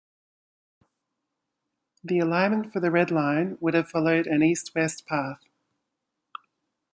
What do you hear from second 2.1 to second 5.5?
alignment for the Red Line would have followed an east-west path.